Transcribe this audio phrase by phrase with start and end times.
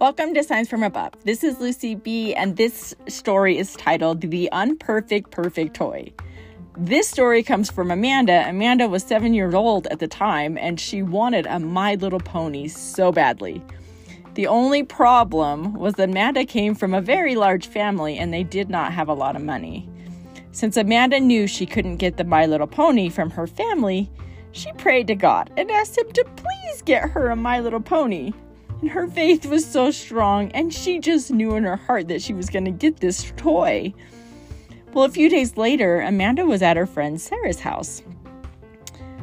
[0.00, 1.12] Welcome to Signs from Above.
[1.24, 6.10] This is Lucy B, and this story is titled The Unperfect Perfect Toy.
[6.74, 8.48] This story comes from Amanda.
[8.48, 12.66] Amanda was seven years old at the time, and she wanted a My Little Pony
[12.66, 13.62] so badly.
[14.36, 18.70] The only problem was that Amanda came from a very large family and they did
[18.70, 19.86] not have a lot of money.
[20.52, 24.10] Since Amanda knew she couldn't get the My Little Pony from her family,
[24.52, 28.32] she prayed to God and asked Him to please get her a My Little Pony.
[28.80, 32.32] And her faith was so strong, and she just knew in her heart that she
[32.32, 33.92] was going to get this toy.
[34.92, 38.02] Well, a few days later, Amanda was at her friend Sarah's house.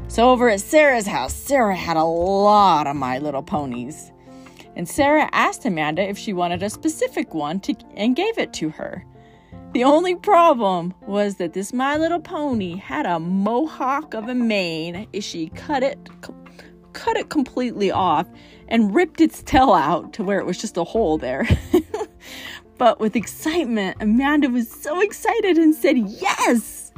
[0.08, 4.12] So, over at Sarah's house, Sarah had a lot of My Little Ponies.
[4.76, 8.70] And Sarah asked Amanda if she wanted a specific one to, and gave it to
[8.70, 9.04] her.
[9.74, 15.08] The only problem was that this My Little Pony had a mohawk of a mane.
[15.20, 16.10] She cut it
[16.98, 18.26] cut it completely off
[18.68, 21.48] and ripped its tail out to where it was just a hole there.
[22.80, 26.92] but with excitement, Amanda was so excited and said yes.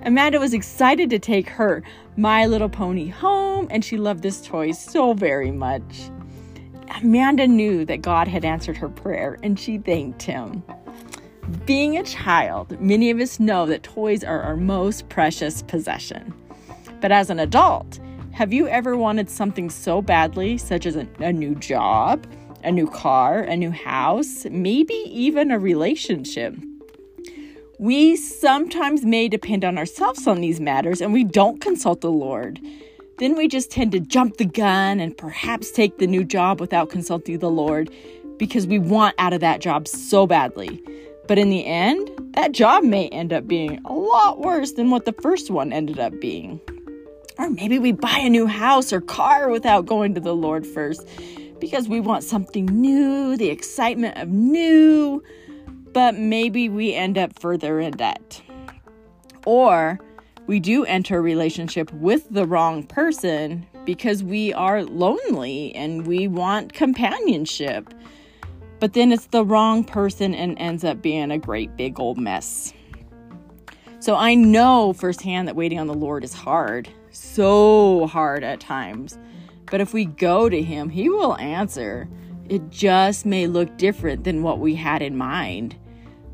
[0.00, 1.82] Amanda was excited to take her
[2.16, 6.10] My Little Pony home, and she loved this toy so very much.
[7.02, 10.62] Amanda knew that God had answered her prayer, and she thanked Him.
[11.66, 16.32] Being a child, many of us know that toys are our most precious possession.
[17.00, 18.00] But as an adult,
[18.34, 22.26] have you ever wanted something so badly, such as a, a, new job,
[22.64, 26.52] a new car, a new house, maybe even a relationship?
[27.78, 32.60] We sometimes may depend on ourselves on these matters and we don't consult the Lord.
[33.18, 36.90] Then we just tend to jump the gun and perhaps take the new job without
[36.90, 37.88] consulting the Lord
[38.36, 40.82] because we want out of that job so badly.
[41.28, 45.04] But in the end, that job may end up being a lot worse than what
[45.04, 46.60] the first one ended up being.
[47.38, 51.08] Or maybe we buy a new house or car without going to the Lord first
[51.58, 55.22] because we want something new, the excitement of new,
[55.92, 58.40] but maybe we end up further in debt.
[59.46, 59.98] Or
[60.46, 66.28] we do enter a relationship with the wrong person because we are lonely and we
[66.28, 67.92] want companionship.
[68.78, 72.72] But then it's the wrong person and ends up being a great big old mess.
[74.00, 79.18] So I know firsthand that waiting on the Lord is hard so hard at times.
[79.70, 82.08] But if we go to Him, He will answer.
[82.48, 85.76] It just may look different than what we had in mind.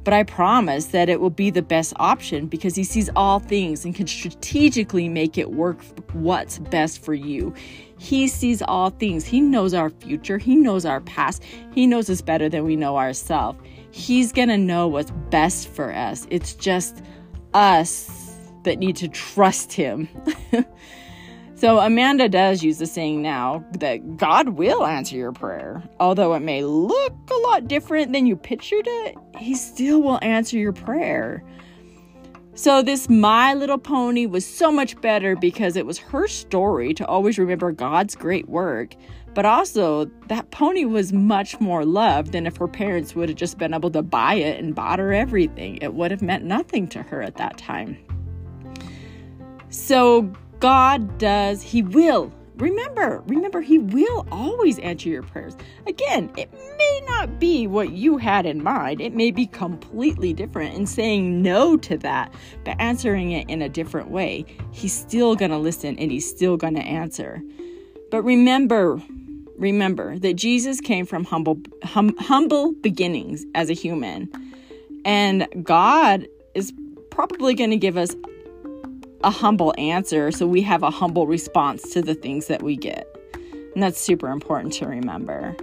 [0.02, 3.84] But I promise that it will be the best option because He sees all things
[3.84, 5.82] and can strategically make it work
[6.12, 7.54] what's best for you.
[7.98, 9.26] He sees all things.
[9.26, 10.38] He knows our future.
[10.38, 11.44] He knows our past.
[11.74, 13.60] He knows us better than we know ourselves.
[13.90, 16.26] He's going to know what's best for us.
[16.30, 17.02] It's just
[17.52, 20.08] us that need to trust him.
[21.54, 25.82] so Amanda does use the saying now that God will answer your prayer.
[25.98, 30.58] Although it may look a lot different than you pictured it, he still will answer
[30.58, 31.42] your prayer.
[32.54, 37.06] So, this My Little Pony was so much better because it was her story to
[37.06, 38.96] always remember God's great work.
[39.34, 43.58] But also, that pony was much more loved than if her parents would have just
[43.58, 45.78] been able to buy it and bought her everything.
[45.80, 47.96] It would have meant nothing to her at that time.
[49.70, 52.32] So God does, He will.
[52.56, 55.56] Remember, remember, He will always answer your prayers.
[55.86, 60.74] Again, it may not be what you had in mind, it may be completely different.
[60.74, 65.50] And saying no to that, but answering it in a different way, He's still going
[65.52, 67.40] to listen and He's still going to answer.
[68.10, 69.00] But remember,
[69.56, 74.30] remember that Jesus came from humble, hum, humble beginnings as a human.
[75.04, 76.72] And God is
[77.10, 78.14] probably going to give us
[79.22, 83.06] a humble answer so we have a humble response to the things that we get.
[83.74, 85.56] And that's super important to remember.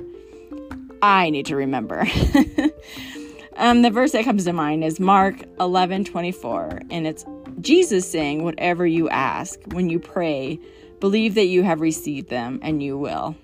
[1.01, 2.01] I need to remember.
[3.57, 7.25] um, the verse that comes to mind is Mark 11 24, and it's
[7.61, 10.59] Jesus saying, Whatever you ask when you pray,
[10.99, 13.35] believe that you have received them and you will.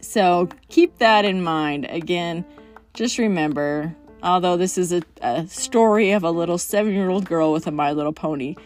[0.00, 1.86] So keep that in mind.
[1.88, 2.44] Again,
[2.92, 7.52] just remember, although this is a, a story of a little seven year old girl
[7.52, 8.56] with a My Little Pony,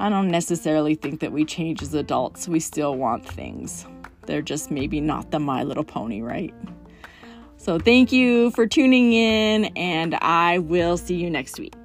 [0.00, 2.48] I don't necessarily think that we change as adults.
[2.48, 3.84] We still want things.
[4.24, 6.54] They're just maybe not the My Little Pony, right?
[7.58, 11.79] So, thank you for tuning in, and I will see you next week.